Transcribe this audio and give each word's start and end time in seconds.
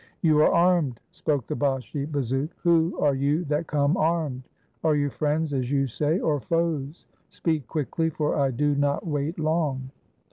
*'You 0.23 0.39
are 0.39 0.51
armed," 0.51 0.99
spoke 1.11 1.45
the 1.45 1.55
Bashi 1.55 2.07
bazouk. 2.07 2.49
"Who 2.63 2.97
are 2.99 3.13
you 3.13 3.45
that 3.45 3.67
come 3.67 3.95
armed? 3.97 4.49
Are 4.83 4.95
you 4.95 5.11
friends, 5.11 5.53
as 5.53 5.69
you 5.71 5.85
say, 5.85 6.19
or 6.19 6.39
foes? 6.39 7.05
Speak, 7.29 7.67
quickly, 7.67 8.09
for 8.09 8.35
I 8.35 8.49
do 8.49 8.73
not 8.73 9.05
wait 9.05 9.37
long." 9.37 9.91